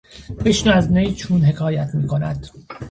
بشنو 0.45 0.71
از 0.73 0.91
نی 0.91 1.13
چون 1.15 1.41
حکایت 1.45 1.95
میکند... 1.95 2.49